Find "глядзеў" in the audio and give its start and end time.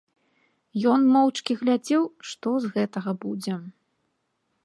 1.61-2.03